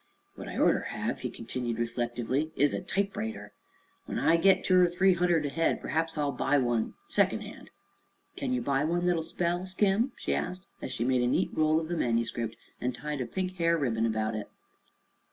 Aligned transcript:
"What 0.33 0.47
I 0.47 0.57
orter 0.57 0.79
hev," 0.89 1.19
he 1.19 1.29
continued, 1.29 1.77
reflectively, 1.77 2.49
"is 2.55 2.73
a 2.73 2.81
typewriter. 2.81 3.53
When 4.07 4.17
I 4.17 4.35
git 4.35 4.63
two 4.63 4.79
er 4.79 4.87
three 4.87 5.13
hunderd 5.13 5.45
ahead 5.45 5.79
perhaps 5.79 6.17
I'll 6.17 6.31
buy 6.31 6.57
one 6.57 6.95
secondhand." 7.07 7.69
"Kin 8.35 8.51
ye 8.51 8.59
buy 8.61 8.83
one 8.83 9.01
thet'll 9.05 9.21
spell, 9.21 9.63
Skim?" 9.67 10.11
she 10.17 10.33
asked, 10.33 10.65
as 10.81 10.91
she 10.91 11.03
made 11.05 11.21
a 11.21 11.27
neat 11.27 11.51
roll 11.53 11.79
of 11.79 11.87
the 11.87 11.95
manuscript 11.95 12.55
and 12.81 12.95
tied 12.95 13.21
a 13.21 13.27
pink 13.27 13.57
hair 13.57 13.77
ribbon 13.77 14.07
around 14.11 14.33
it. 14.33 14.49